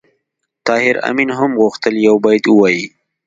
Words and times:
طاهر 0.67 0.95
آمین 1.09 1.29
هم 1.37 1.51
غوښتل 1.61 1.93
یو 2.07 2.15
بیت 2.25 2.43
ووایي 2.47 2.85